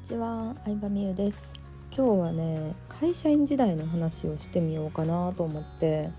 [0.00, 1.52] にちは、相葉美優です。
[1.94, 6.10] 今日はね、会社員時代の話をしてみようかなと思って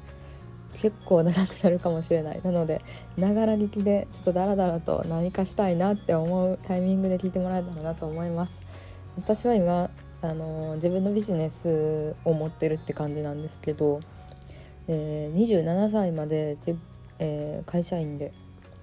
[0.74, 2.42] 結構長くなるかもしれない。
[2.44, 2.84] なので
[3.18, 8.62] ながら聞きでちょっとダラダラと何かしたいなって思うタイミングで聞いてもらえたらなと思います。
[9.18, 9.90] 私は今
[10.22, 14.00] あの自分のビジネスを持ってるって感じなんですけど、
[14.88, 16.56] えー、27歳まで、
[17.18, 18.32] えー、会社員で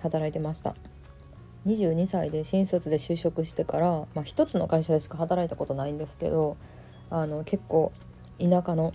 [0.00, 0.74] 働いてました。
[1.68, 6.56] 22歳で新卒で就職してから、まあ、一つの会社でしか働いたことないんですけど
[7.10, 7.92] あの結構
[8.38, 8.94] 田舎の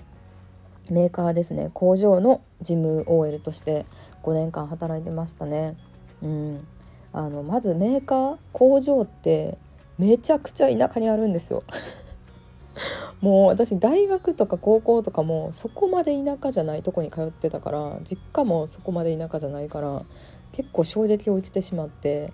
[0.90, 3.86] メーカーですね工場の事務 OL として
[4.23, 5.77] 5年間働いてましたね。
[6.22, 6.68] うん、
[7.12, 9.58] あのまずメーカー工場って
[9.98, 11.63] めちゃくちゃ田舎にあるんですよ。
[13.21, 20.04] もう私大学とか高校とかもそこまで田舎じゃないとこに通ってたから実家もそこまで田舎じゃないから
[20.52, 22.34] 結構衝撃を受けてしまって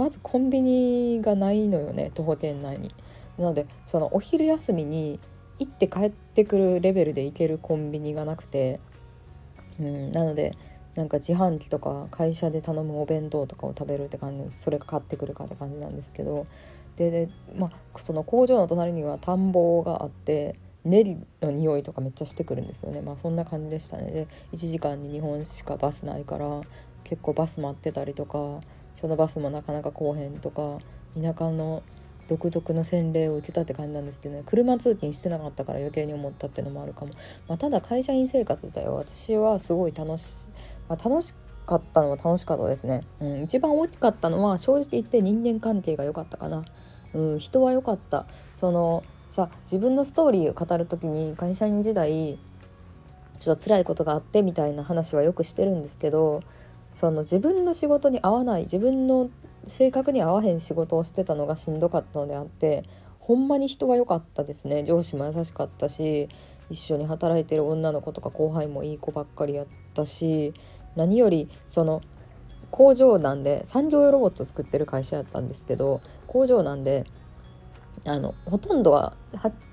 [0.00, 2.94] まずコンビニがないのよね徒歩店内に。
[3.36, 5.20] なのでそのお昼休みに
[5.58, 8.80] 行って帰ってくるレベルで行けるコンビニがなくて、
[9.78, 10.56] うん、なので
[10.94, 16.46] なんか自販機とか会社で頼むお弁当とかを食べるって感じでそれが買ってくるかって感じなんですけど。
[16.96, 23.02] でで、まあ、その工場の隣には田んぼがあってネギの匂いとかめっちゃしてくるんですよね。
[23.02, 24.10] まあそんな感じでしたね。
[24.10, 26.62] で1時間に2本しかバスないから
[27.04, 28.60] 結構バス待ってたりとか
[28.94, 30.78] そのバスもなかなか来おへんとか
[31.14, 31.82] 田舎の
[32.28, 37.14] 独特の洗礼を受けたって感じなんですけどね車通勤してなかったから余計に思ったっていうのもあるかも、
[37.48, 38.94] まあ、ただ会社員生活だよ。
[38.94, 40.46] 私はすごい楽し,、
[40.88, 41.34] まあ、楽し
[41.66, 46.64] かったのは楽しかったですね、うん、一番大きかったのは正直言って人間関係が良かったかな、
[47.14, 48.26] うん、人は良かった。
[48.54, 52.38] そのさ自分のストーリーを語る時に会社員時代
[53.38, 56.42] ちょっと辛いことがあってみたいな話はよくしてるんですけど
[56.92, 59.30] その自分の仕事に合わない自分の
[59.66, 62.84] 性格に合わへん仕事をしてたのがしんどかったのであって
[63.18, 64.82] ほんまに人は良かったですね。
[64.82, 66.28] 上司も優しかったし
[66.70, 70.54] 一緒に働いてる女の子とか後輩もいい子ばっかりやったし
[70.96, 72.00] 何よりその
[72.70, 77.04] 工場なんで産業用ロボット作ってる会社やったんですけど工場なんで
[78.06, 79.14] あのほとんどは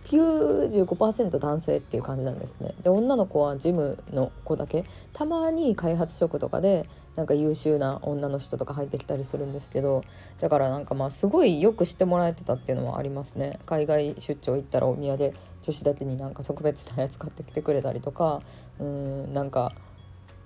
[0.03, 2.75] 95%男性っていう感じなんですね。
[2.83, 10.03] で女の子はジムの子だけたまに開発職とかでなんか優秀な女の人とか入ってきたりするんですけど
[10.39, 13.59] だからなんかまあすごいよくしてもらえてたっていうのはありますね。
[13.65, 18.41] 海外出張行ったらお土産女子だけになんか特別なやつ買ってきてくれたりとか
[18.79, 19.73] うんなんか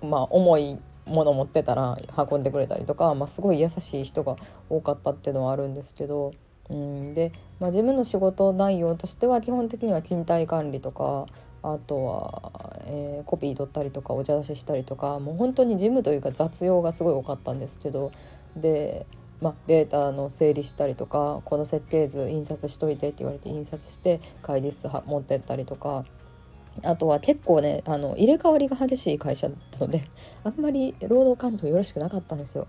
[0.02, 1.96] まあ重いもの持ってたら
[2.30, 4.36] 運んでくれたりとか、まあ、すごい優しい人が
[4.70, 6.32] 多かったっていうのはあるんですけど
[6.72, 11.26] うんで、まあ、自分の仕事内容としては基本的には勤怠管理とか
[11.62, 12.52] あとは、
[12.86, 18.10] えー、コピー取ったりとかお茶出ししたりとかもう本当に事務というか雑用がすごい多かったんですけど
[18.56, 19.06] で、
[19.40, 26.04] まあ、データの整理したりとかこの設計図印刷しといてって言われて印刷して会議室持ってったりとか。
[26.84, 30.08] あとは結構ねあの入れ替わりが激しい会社だったので
[30.42, 32.66] あんまり労働環境よろしくなかったんですよ。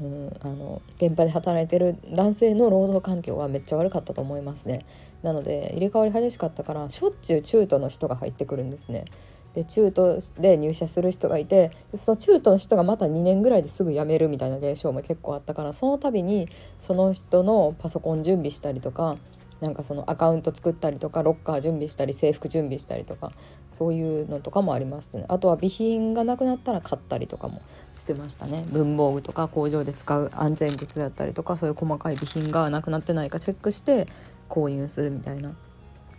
[0.00, 4.84] うん、あの現場で働いてる男性の労働環境はめっちゃ悪かったと思いますね。
[5.22, 9.06] なので入れ替わり激しかったからしょっちゅう中途の人が入ってくるんですね。
[9.54, 19.16] で中途で入社する人がいてでその中途の人がまた2年ぐらいですぐ辞めるみたいな現象も結構あったからその度にその人のパソコン準備したりとか
[19.60, 23.32] なんかそのアカウント作ったりとかロッカー準備したり制服準備したりとか
[23.70, 25.24] そういうのとかもありますね。
[25.28, 27.62] あとは備品がなくなったら買ったりとかも
[27.96, 28.64] してましたね。
[28.70, 34.06] 文房具とか工場で使う安全靴だったりとかそういう細かい備品がなくなってないかチェックして
[34.48, 35.54] 購入するみたいな。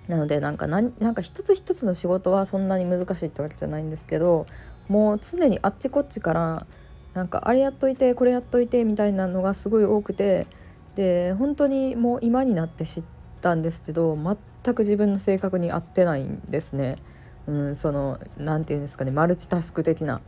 [0.08, 4.48] なのでなんかなんか一つ一つの仕事はそんなに難しいってわけじゃないんですけど
[4.88, 6.66] もう常にあっちこっちから
[7.14, 10.48] なんかあれやっといてこれやっといてみたいなのがすごい多くて
[10.96, 13.16] で本当にもう今になって知って
[13.47, 16.97] たんですけど全く自分の性格に合ってないんですね。
[17.47, 20.22] うん、その何て言うんですかねマルチタスク的な。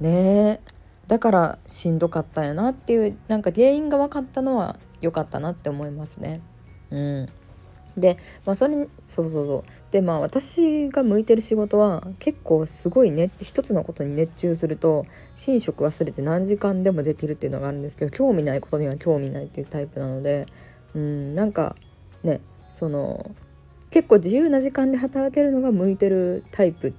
[0.00, 0.60] ね
[1.08, 6.40] だからしんどかったんやなっていうなんか原因が分かったのは良かったなって思いますね。
[6.90, 7.28] うん、
[7.96, 8.16] で
[8.46, 15.04] まあそれそうそうそうでまあ私が向いてる仕事は結構すごいねって一つのことに熱中すると
[15.48, 20.46] 寝食忘れて何時間でもできるっていうのがあるんですけど興味ないことには興味ないっていうタイプなので
[20.94, 21.74] うんなんか
[22.22, 22.40] ね
[22.72, 23.34] その
[23.90, 26.94] 結構自由な時間で働けるのが向いてるタイプ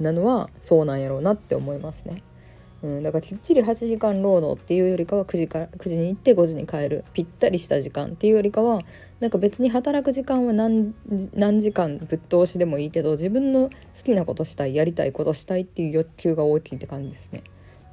[0.00, 2.22] なのはそうなんやろうなって思いますね。
[2.82, 8.82] うん、だからきっちり8時間労働っていうよりかは9時から9時に行って5時に帰るぴったりした時間っていうよりかは
[9.20, 10.94] なんか別に働く時間は何
[11.60, 13.70] 時間ぶっ通しでもいいけど自分の好
[14.04, 17.42] きなことしたいやりたいことしたいっていう欲求が大きいって感じですね。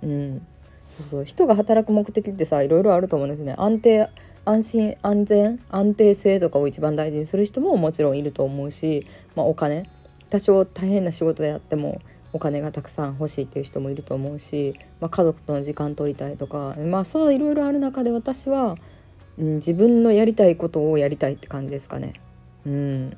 [0.03, 0.47] うん、
[0.95, 1.25] そうそう。
[1.25, 3.53] 人が働く目的ってさいろいろあると思うんですね。
[3.57, 4.09] 安定
[4.45, 9.05] 安心安全安定性とかを一番大事にする人ももちろんいると思うし、
[9.35, 9.89] まあ、お金。
[10.29, 12.01] 多少大変な仕事であっても
[12.33, 16.75] お金がたくさん欲しいっていう人もいると思うし、まあ、家族との時間取りたいとか。
[16.77, 18.77] まあそういろいろある中で私は、
[19.37, 22.13] うん、自分のやりたいことをやりたいって感じですかね。
[22.65, 23.17] うん、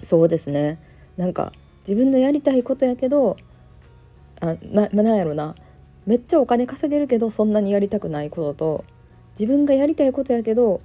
[0.00, 0.78] そうですね。
[1.16, 1.52] なんか
[1.88, 3.36] 自分のやりたいことやけど
[4.40, 5.54] あななんやろな。
[6.06, 8.84] めっちゃお金稼げるけどそんなにやりたくないことと
[9.38, 10.80] 自分がやりたいことやけど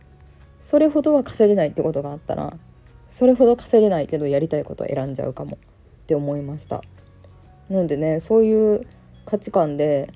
[0.59, 2.53] それほどは稼げないってことがあったら
[3.07, 6.83] それほど稼げないけどやりたいことを選んじゃうかもって思いました
[7.69, 8.87] なのでねそういう
[9.25, 10.13] 価値観で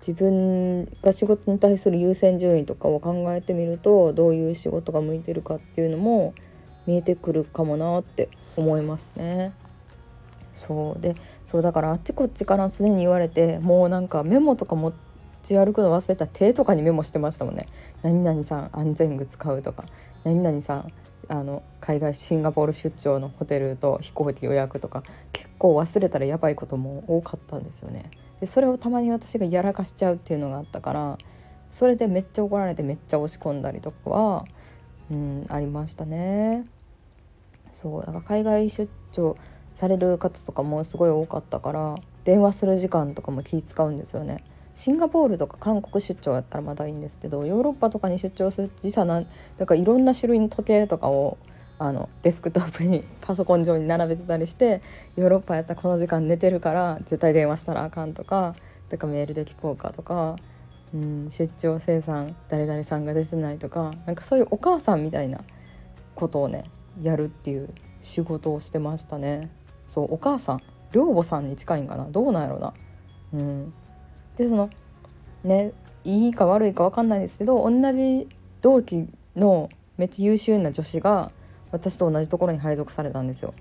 [0.00, 6.34] 自分が仕事に対する優先順位とかを考えてみるとどういう仕事が向いてるかっていうのも
[6.86, 9.52] 見えてくるかもなって思いますね。
[10.60, 11.14] そうで
[11.46, 14.92] そうだからあっちこっちから常に言われてもうなんかメモとか持
[15.42, 17.66] ち歩くの忘れた手とかにメモしてましたもんね
[18.04, 19.86] 「何々さん安全具使う」とか
[20.22, 20.92] 「何々さん
[21.28, 25.02] あの海外シンガポール出張のホテルと飛行機予約」とか
[25.32, 28.10] 結構忘れたらやばいことも多かったんですよね。
[28.40, 31.18] でそれをたまに私がやらかしちゃうっていうのがあったから
[31.70, 34.44] それでめっちゃ怒られてめっちゃ押し込んだりとかは、
[35.10, 36.64] うん、ありましたね。
[37.72, 39.36] そうだから海外出張
[39.72, 44.44] される方とかもすごい多かったから電話する時間とかも気使うんですよね。
[44.74, 49.26] シンガポールとか韓国出張やったらまだいいんですけどヨーロッパとかに出張する時差なん
[49.56, 51.38] だからいろんな種類の時計とかを
[51.78, 54.80] あのデスクトップに パソコン上に並べてたりして
[55.16, 58.54] ヨーロッパやったらこの時間寝てるから絶対電話したらあかんとか
[58.90, 60.36] だからメールで聞こうかとか、
[60.94, 65.40] うん、出張生産誰々さんが出てないとかなんかそういうお母さんみたいな
[66.14, 66.64] ことをね
[67.02, 67.70] やるっていう
[68.02, 69.50] 仕事をしてましたね。
[69.86, 70.62] そうお母さん
[70.92, 72.04] 寮母さんに近いんかな？
[72.10, 72.72] どうなんやろな？
[73.32, 73.72] うん、
[74.36, 74.70] でその
[75.44, 75.72] ね
[76.04, 78.28] いいか悪いか分かんないですけど同じ
[78.60, 79.68] 同期の
[79.98, 81.30] めっちゃ優秀な女子が
[81.72, 83.54] 私と同じところに配属されたんですよ。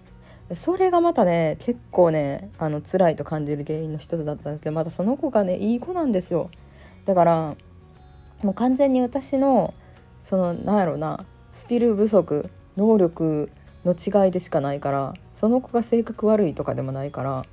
[0.54, 6.50] それがまたね結構ねあの辛いと感じる原因の一つだったんですけどまたその子がねいい子なんですよ。
[7.06, 7.56] だから
[8.42, 9.74] もう完全に私の
[10.20, 13.52] そのなんやろなスキル不足能力
[13.86, 17.46] の違いでしかないからその子が性格悪いとかでもないから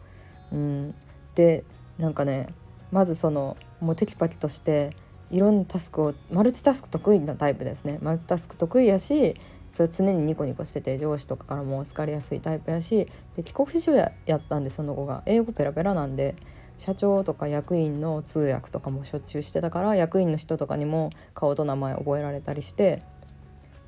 [0.52, 0.94] うん。
[1.34, 1.64] で
[1.99, 2.49] なんかね
[2.90, 4.90] まずそのもうテキパキとして
[5.31, 7.99] いろんなタスクをマルチタスク得意なタイプですね。
[8.00, 9.37] マルチタスク得意やし
[9.73, 13.06] それ常にニコニコしてて上司とかからも好かれやすいタイプやし
[13.37, 15.23] で帰国子女ややったんでその子が。
[15.26, 16.37] 英語ペラペラなんで
[16.78, 23.02] 社長とか役員の通訳とかもしょっちゅうしてたから役員の人とかにも顔と名前覚えられたりして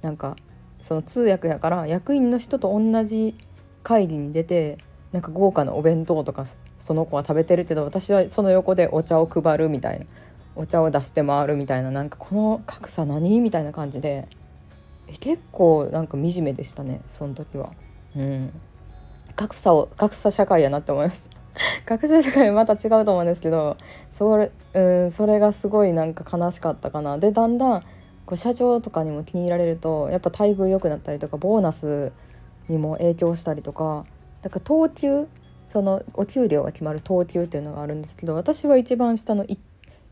[0.00, 0.37] なんか
[0.80, 3.34] その通訳やから役員の人と同じ
[3.82, 4.78] 会議に出て
[5.12, 6.44] なんか豪華なお弁当とか
[6.78, 10.06] その子は食べてるけど私はその横でお茶を配るみたいな
[10.54, 14.28] お茶を出して回るみたいななんかこの格差何みたいな感じで
[15.20, 17.72] 結構なんか惨めでしたねその時は。
[18.16, 18.52] うん、
[19.36, 21.30] 格差を格差社会やなって思います。
[21.86, 23.76] 格差社会また違うと思うんですけど
[24.10, 27.19] それ,、うん、それがすごいなんか悲しかったかな。
[27.19, 27.84] でだんだん
[28.28, 32.12] こう社長とかにも気に入られるとやっぱ待遇良くなったりとかボーナス
[32.69, 34.04] にも影響したりとか
[34.42, 35.26] だから等級
[35.64, 39.58] そのお給料が決まる等級っていうのがあるんですけど私は一番下の 1,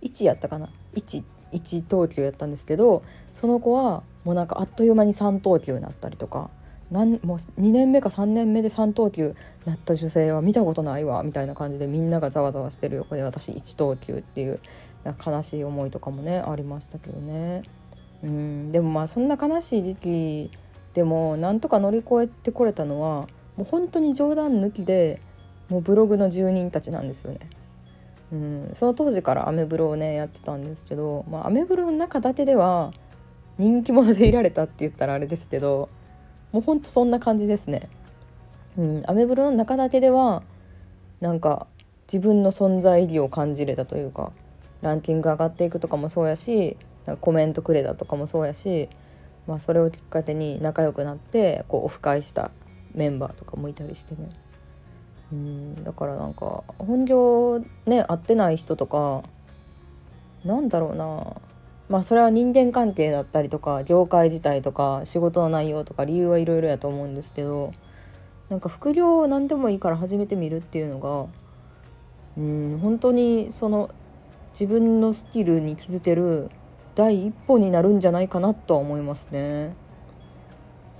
[0.01, 6.49] 1やったかな？1, 1等級やったんですけどその子はもうなんかあっという間に3等級になったりとか
[6.91, 9.35] なんもう2年目か3年目で3等級
[9.67, 14.59] なった女性は見たことないわみたいな感じでみんながざわざわしてる横で私1等級っていう
[15.05, 17.63] 悲しい思いとかもねありましたけどね。
[18.27, 20.51] うんでもまあそんな悲しい時期
[20.95, 25.21] でもなんとか乗り越えてこれたのはもう本当に冗談抜きで
[25.69, 27.41] もうブログの住人たちなんですよね。
[28.33, 32.93] うん、その当時からアメブロをねやってたんですけど、まあ、アメブロの中だけでは
[33.57, 35.89] 人気者でいられたって言ったらあれですけど
[36.51, 37.89] もうほんとそんな感じですね。
[38.77, 40.43] うん、アメブロの中だけでは
[41.21, 41.69] なんか
[42.13, 44.33] 自分の存在意義を感じれたというか
[44.83, 46.77] ランキング上がっていくとかもそうやし
[47.15, 48.89] コメントくれたとかもそうやし、
[49.47, 52.51] まあ、それをきっかけに仲良くなってこうオフ会した
[52.95, 54.31] メンバーとかもいたりしてね。
[55.33, 59.25] うんだからなんか本業ね会ってない人とか
[60.45, 61.41] なんだろうな。
[61.89, 67.73] まあそれは人間関係だったりとか業界自体とか仕事の内容とか理由はいろいろやと思うんですけど
[68.49, 71.27] なんか副業を何でもいいから始めてみるっていうのが
[72.37, 73.91] うん本当にその
[74.53, 76.51] 自分のスキルに気づける
[76.97, 79.77] 第一歩になるんじゃないかなとは思いますね。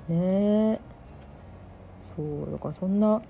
[0.09, 0.79] ね
[1.99, 3.23] そうだからそんな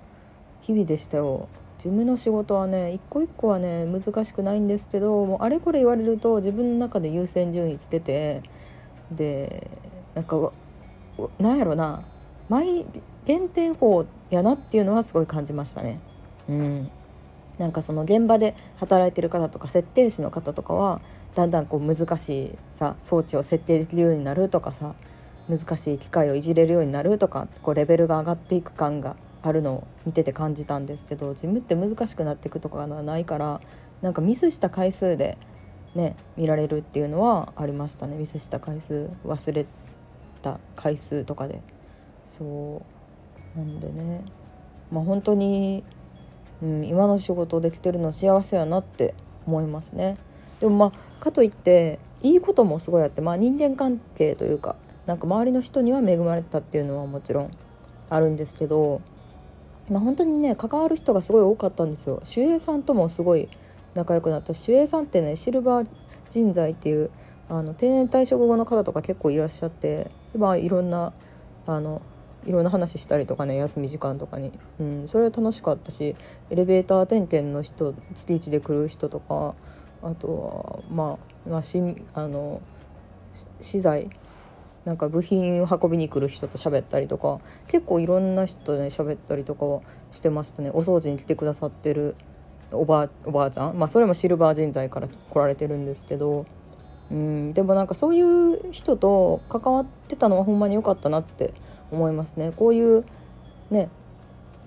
[0.61, 1.49] 日々でしたよ。
[1.79, 8.43] 事務の仕事はね一個一個はね難しくないんですけどもうあれこれ言われると自分の中で優先順位つけて
[9.13, 9.71] で
[10.15, 10.53] なんか
[11.39, 12.03] なんやろな
[12.49, 12.87] 毎
[13.25, 16.01] 減点法やなっていうのはすごい感じましたね。
[16.49, 16.91] うん
[17.59, 21.01] なんかその現場で働いてる方とか設定士の方とかは
[21.35, 24.95] だんだんこう難しいさ装置を設定できるようになるとかさ
[25.49, 33.61] 難しい機械をいじれるようになるとかこうレベルが上がっていく感があるのを見てて感じたんですけど事務って難しくなっていくとかがないから
[34.03, 35.39] なんかミスした回数で
[35.95, 38.17] ね見られるっていうのはありましたね。
[38.17, 39.67] ミスした回数忘れ
[40.43, 41.61] た回数とかで。
[42.25, 42.83] そ
[43.55, 43.59] う。
[43.59, 44.25] なんでね。
[44.91, 45.83] まあ本当に、
[46.63, 49.15] うん、今の仕事できてるの幸せやなって
[49.47, 50.17] 思いますね。
[50.61, 57.51] でもまあかといっていいこともすごいあってまあ人間関係というかなんか周りの人には恵まれたっていうのはもちろん
[58.09, 59.03] あるんですけど
[59.89, 62.23] まあ、本当にね関わる人がすごい多かったんですよ。
[62.35, 63.49] 守衛さんともすごい
[63.95, 65.91] 仲良くなった守衛さんってねシルバー
[66.29, 67.11] 人材っていう
[67.49, 71.13] あの定年退職後の方とか結構いらっしゃってまあいろんな
[71.67, 72.03] あの
[72.47, 76.17] いろんな話したりとかね休み時間とかに、うん、それは楽しかったし
[76.51, 79.55] エレベーター点々の人月1で来る人とか
[80.03, 81.81] あとはまあ、まあ、し
[82.15, 82.61] あの
[83.61, 84.09] 資材
[84.85, 90.71] なんか部品を運びに来る人と喋ったりとか結構いろんな人とね喋ったりとかしてましたね。
[90.71, 92.15] お掃除に来てくださってる
[92.71, 96.47] おばおばあちゃんまあそれもシルバー人材から来られてるんですけど
[97.11, 101.53] うんでもなんかそういう人と関わってたのはほんまに良かったなって
[101.91, 102.53] 思いますね。
[102.57, 103.05] こういう
[103.71, 103.89] ね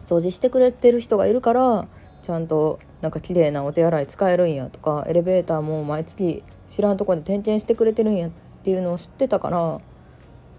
[0.05, 1.87] 掃除してくれてる人がいるから
[2.21, 8.31] ちゃんとなんか綺麗なお手洗い使えるんやとかエレベーターも毎月知らんとこで点検してくれてるんやっ
[8.63, 9.79] ていうのを知ってたから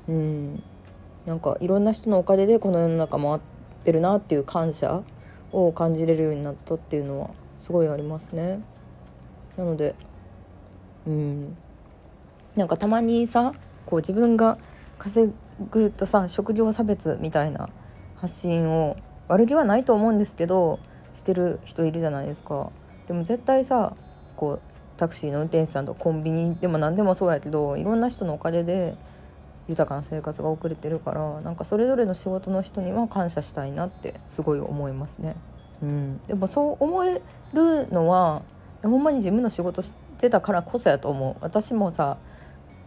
[0.08, 0.62] うん。
[1.26, 3.40] なんかいろんな人のおかげでこの世の中回っ
[3.84, 5.02] てるなっていう感謝
[5.52, 8.60] を感じれるようになったっていうのはすごいありますね。
[9.56, 9.94] なので
[11.06, 11.56] うん。
[12.56, 13.54] なんかたまにさ
[13.86, 14.58] こう自分が
[14.98, 15.32] 稼
[15.70, 17.68] ぐとさ職業差別みたいな
[18.16, 18.96] 発信を
[19.28, 20.80] 悪気はないと思うんですけど
[21.14, 22.70] してる人いるじゃないですか。
[23.06, 23.94] でも絶対さ
[24.36, 24.60] こう
[24.96, 28.96] タクシーの運転手さんとコンビニでも何でもそうやけどいろんな人のおかげで
[29.66, 35.36] 豊かな生活が送れてるからなんかそれぞれの仕事の人には感謝したいなってすごい思いますね。
[35.82, 37.22] うん、でもそう思え
[37.54, 38.42] るのは
[38.82, 42.18] ほんまに自分の仕事してたからこそやと思う私もさ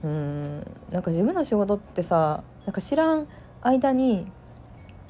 [0.03, 0.57] うん
[0.91, 3.27] なんか自分の仕事ってさなんか知らん
[3.61, 4.27] 間に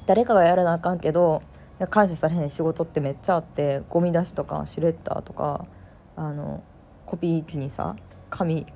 [0.06, 1.42] 誰かがやらなあかんけど
[1.90, 5.66] 感謝されへん仕事ってめっちゃあってゴミ出しとかシュレッダーとか
[6.16, 6.62] あの
[7.06, 7.96] コピー機にさ
[8.30, 8.66] 紙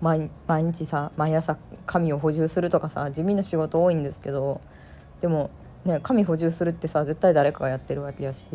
[0.00, 1.56] 毎日さ毎朝
[1.86, 4.60] 紙を補充するとかさ地味な仕事多いんですけど
[5.20, 5.50] でも
[5.86, 8.46] ね紙補充するってさ絶対誰かがやってるわけやし、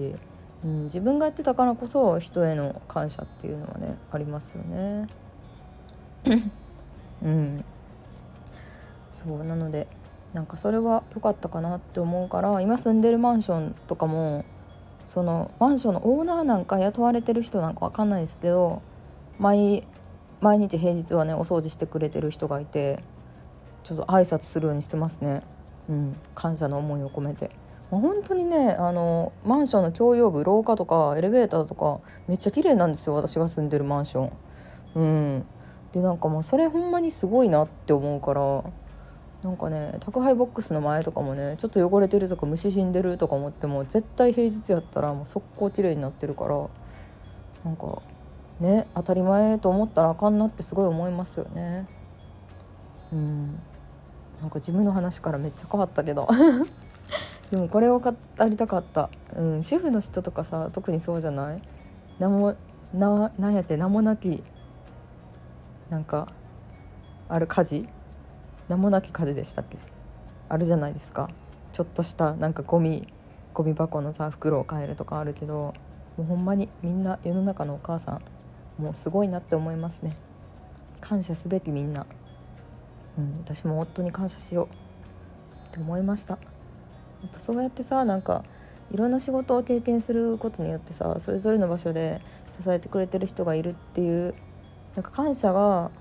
[0.63, 5.07] うん、自分がやってたからこそ人への感謝っていうのはねありますよね。
[7.23, 7.65] うん。
[9.11, 9.43] そう。
[9.43, 9.87] なので
[10.33, 14.45] なんかそれは良かったかなって思うから今住んでるマンションとかも
[15.05, 18.81] そのマンションのオーナーなんか雇われてる人なんか分かんないですけど
[19.39, 19.87] 毎
[20.39, 23.03] 毎日平日はねお掃除してくれてる人がいて
[23.83, 25.41] ちょっと挨拶するようにしてますね、
[25.89, 27.51] うん、感謝の思いを込めて。
[27.89, 34.31] 本当にねあのマンションの共用部廊下とかエレベーターとかめっちゃ綺麗なんですよ私が住んでるマンション。
[34.93, 35.45] うん、
[35.91, 38.63] でなんかもうそれほんまにすごいなって思うから
[39.43, 46.69] なんかね宅配ボックスの前とかもねちょっと汚れてるとか虫死んでるとか思っても絶対平日やったらもう速攻綺麗になってるから
[47.63, 48.01] なんか
[48.59, 51.87] ね当たり前と思ったらあかんなってすごい思いますよね。
[53.11, 53.59] うん。
[54.41, 56.27] なんか自分の話からめっちゃ変わったけど。
[57.49, 58.13] でもこれを語
[58.47, 61.61] りたかった、うん、主婦の人とかさ特にそうじゃない？
[62.19, 62.53] 名も
[62.93, 64.43] ななんやって名もなき
[65.89, 66.27] なんか
[67.27, 67.87] ある家事？
[68.67, 69.77] 名もなき家事でしたっけ？
[70.47, 71.29] あるじゃないですか。
[71.71, 73.07] ちょっとしたなんかゴミ
[73.53, 75.73] ゴミ箱のさ袋を変えるとかあるけど
[76.17, 78.21] もうほんまにみんな世の中のお母さ
[78.79, 80.15] んもうすごいなって思いますね。
[81.01, 82.05] 感謝すべきみんな、
[83.17, 85.67] うん、私も夫に感謝しよう。
[85.67, 86.39] って思いました。
[87.21, 88.43] やっぱそうやってさなんか
[88.91, 94.33] いろんな仕事を経験することによってさそれぞれの場所で支えてくれてる人がいるっていう
[94.95, 95.91] なんか感謝が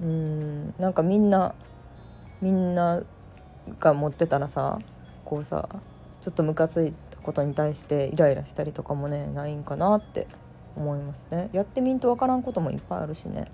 [0.00, 1.54] うんなんかみんな
[2.40, 3.02] みんな
[3.80, 4.78] が持ってたらさ
[5.24, 5.68] こうさ
[6.20, 10.26] ちょっとムカついたことに対してイライラしたりとかもねないんかなって
[10.76, 11.50] 思いますね。
[11.52, 13.46] やってみんとわからんこともいっぱいあるしね。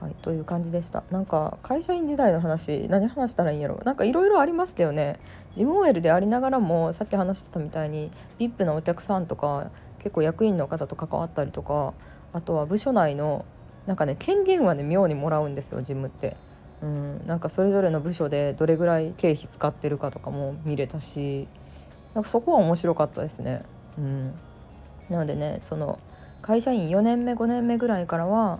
[0.00, 1.04] はい、という感じでした。
[1.12, 5.20] なんか会社員時代の話何話したらいいんやろなんかいろいろありますけどね。
[5.54, 11.94] 事務 OL でありながらもさっき話してたみたいに VIP なお客さんとか結構役員の方と関わったりとか
[12.32, 13.44] あとは部署内の
[13.86, 16.36] なんかね権限はね妙にもらうんですよ事務って。
[16.82, 21.46] うん、なんかそれぞれの部署でどれぐらい経費使ってるかとかも見れたし
[22.12, 23.62] なんかそこは面白かったですね。
[23.96, 24.34] うん、
[25.08, 26.00] なのでねその
[26.40, 28.58] 会社員4年目5年目ぐらいからは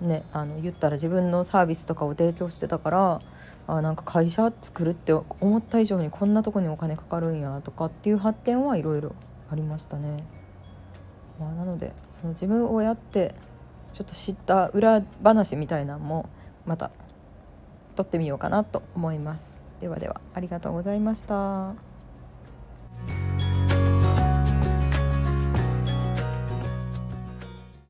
[0.00, 3.20] ねあの言ったら自分のサービスとかを提供してたから
[3.68, 9.14] あなんか会社作るって思った以上にこんなとこにお金かかるんやとかっていう発展はいろいろ
[9.50, 10.24] ありましたね。
[11.40, 13.34] まあ、なのでその自分をやって
[13.94, 16.28] ちょっと知った裏話みたいなのも
[16.66, 16.90] また
[17.96, 19.56] 撮ってみようかなと思います。
[19.80, 21.74] ではではありがとうございました。